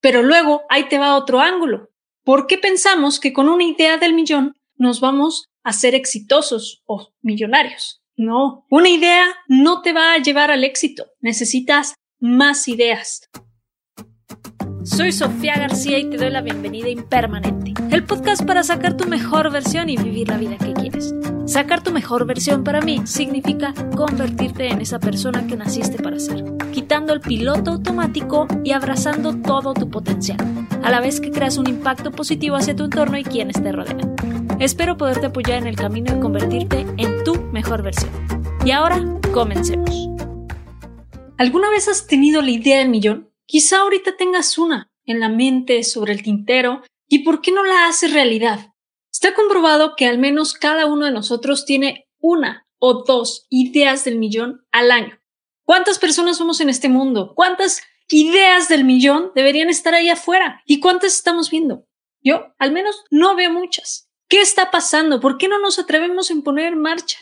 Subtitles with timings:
[0.00, 1.90] Pero luego ahí te va otro ángulo.
[2.24, 7.12] ¿Por qué pensamos que con una idea del millón nos vamos a ser exitosos o
[7.22, 8.02] millonarios?
[8.16, 11.06] No, una idea no te va a llevar al éxito.
[11.20, 13.30] Necesitas más ideas.
[14.84, 19.06] Soy Sofía García y te doy la bienvenida a Impermanente, el podcast para sacar tu
[19.06, 21.14] mejor versión y vivir la vida que quieres.
[21.46, 26.44] Sacar tu mejor versión para mí significa convertirte en esa persona que naciste para ser,
[26.90, 30.38] quitando el piloto automático y abrazando todo tu potencial,
[30.82, 34.16] a la vez que creas un impacto positivo hacia tu entorno y quienes te rodean.
[34.58, 38.10] Espero poderte apoyar en el camino de convertirte en tu mejor versión.
[38.64, 40.08] Y ahora, comencemos.
[41.38, 43.30] ¿Alguna vez has tenido la idea del millón?
[43.46, 47.86] Quizá ahorita tengas una en la mente, sobre el tintero, y ¿por qué no la
[47.86, 48.74] haces realidad?
[49.12, 54.18] Está comprobado que al menos cada uno de nosotros tiene una o dos ideas del
[54.18, 55.20] millón al año.
[55.70, 57.32] ¿Cuántas personas somos en este mundo?
[57.36, 60.60] ¿Cuántas ideas del millón deberían estar ahí afuera?
[60.66, 61.86] ¿Y cuántas estamos viendo?
[62.24, 64.10] Yo, al menos, no veo muchas.
[64.28, 65.20] ¿Qué está pasando?
[65.20, 67.18] ¿Por qué no nos atrevemos en poner en marcha?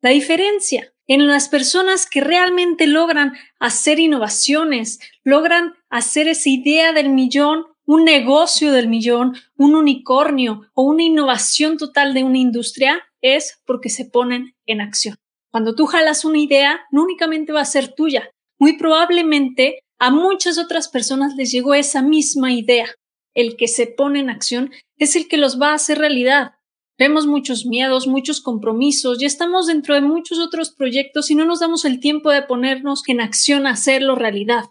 [0.00, 7.10] La diferencia en las personas que realmente logran hacer innovaciones, logran hacer esa idea del
[7.10, 13.62] millón, un negocio del millón, un unicornio o una innovación total de una industria, es
[13.64, 15.14] porque se ponen en acción.
[15.54, 20.58] Cuando tú jalas una idea, no únicamente va a ser tuya, muy probablemente a muchas
[20.58, 22.88] otras personas les llegó esa misma idea.
[23.34, 26.54] El que se pone en acción es el que los va a hacer realidad.
[26.98, 31.60] Vemos muchos miedos, muchos compromisos, ya estamos dentro de muchos otros proyectos y no nos
[31.60, 34.64] damos el tiempo de ponernos en acción a hacerlo realidad.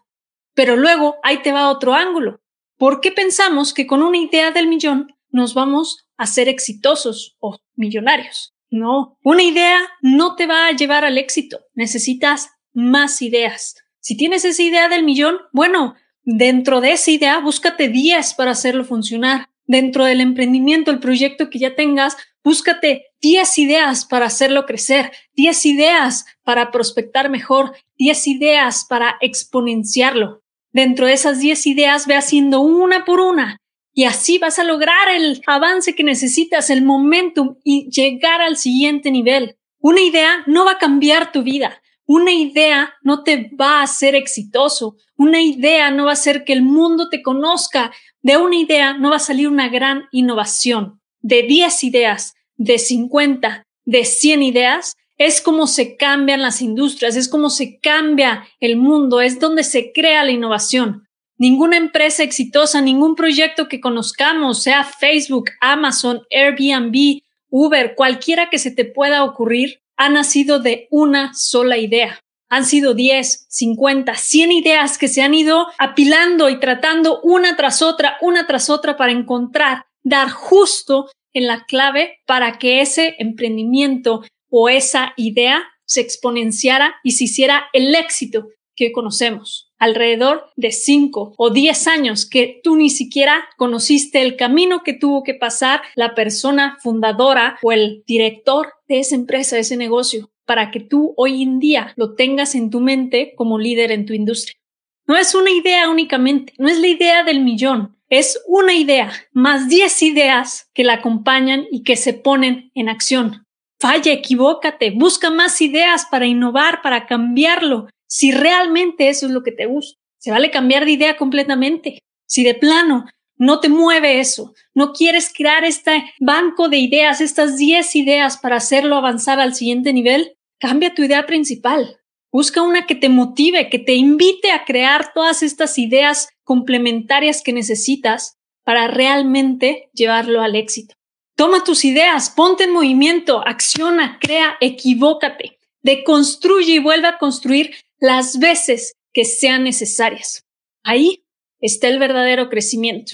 [0.54, 2.42] Pero luego ahí te va otro ángulo.
[2.78, 7.56] ¿Por qué pensamos que con una idea del millón nos vamos a ser exitosos o
[7.78, 8.53] millonarios?
[8.74, 11.60] No, una idea no te va a llevar al éxito.
[11.76, 13.76] Necesitas más ideas.
[14.00, 15.94] Si tienes esa idea del millón, bueno,
[16.24, 21.60] dentro de esa idea búscate 10 para hacerlo funcionar dentro del emprendimiento, el proyecto que
[21.60, 28.88] ya tengas, búscate 10 ideas para hacerlo crecer, 10 ideas para prospectar mejor, 10 ideas
[28.90, 30.42] para exponenciarlo.
[30.72, 33.60] Dentro de esas 10 ideas ve haciendo una por una
[33.94, 39.12] y así vas a lograr el avance que necesitas, el momentum y llegar al siguiente
[39.12, 39.56] nivel.
[39.80, 41.82] Una idea no va a cambiar tu vida.
[42.06, 44.96] Una idea no te va a hacer exitoso.
[45.16, 47.92] Una idea no va a hacer que el mundo te conozca.
[48.22, 51.00] De una idea no va a salir una gran innovación.
[51.22, 57.30] De 10 ideas, de 50, de 100 ideas, es como se cambian las industrias, es
[57.30, 61.08] como se cambia el mundo, es donde se crea la innovación.
[61.44, 68.72] Ninguna empresa exitosa, ningún proyecto que conozcamos, sea Facebook, Amazon, Airbnb, Uber, cualquiera que se
[68.72, 72.18] te pueda ocurrir, ha nacido de una sola idea.
[72.48, 77.82] Han sido 10, 50, 100 ideas que se han ido apilando y tratando una tras
[77.82, 84.24] otra, una tras otra para encontrar, dar justo en la clave para que ese emprendimiento
[84.50, 89.72] o esa idea se exponenciara y se hiciera el éxito que conocemos.
[89.78, 95.24] Alrededor de 5 o 10 años que tú ni siquiera conociste el camino que tuvo
[95.24, 100.80] que pasar la persona fundadora o el director de esa empresa, ese negocio para que
[100.80, 104.58] tú hoy en día lo tengas en tu mente como líder en tu industria.
[105.06, 109.68] No es una idea únicamente, no es la idea del millón, es una idea más
[109.68, 113.46] 10 ideas que la acompañan y que se ponen en acción.
[113.80, 119.52] Falla, equivócate, busca más ideas para innovar, para cambiarlo, si realmente eso es lo que
[119.52, 120.00] te gusta.
[120.20, 121.98] Se vale cambiar de idea completamente.
[122.28, 123.06] Si de plano
[123.38, 128.58] no te mueve eso, no quieres crear este banco de ideas, estas 10 ideas para
[128.58, 131.98] hacerlo avanzar al siguiente nivel, cambia tu idea principal.
[132.32, 137.52] Busca una que te motive, que te invite a crear todas estas ideas complementarias que
[137.52, 140.94] necesitas para realmente llevarlo al éxito.
[141.36, 147.72] Toma tus ideas, ponte en movimiento, acciona, crea, equivócate, deconstruye y vuelve a construir
[148.04, 150.46] las veces que sean necesarias.
[150.84, 151.24] Ahí
[151.62, 153.14] está el verdadero crecimiento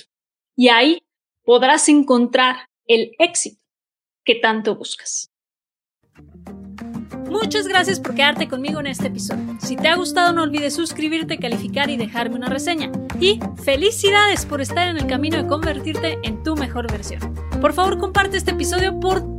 [0.58, 1.04] y ahí
[1.44, 3.62] podrás encontrar el éxito
[4.26, 5.30] que tanto buscas.
[7.30, 9.60] Muchas gracias por quedarte conmigo en este episodio.
[9.62, 12.92] Si te ha gustado no olvides suscribirte, calificar y dejarme una reseña.
[13.20, 17.36] Y felicidades por estar en el camino de convertirte en tu mejor versión.
[17.62, 19.39] Por favor comparte este episodio por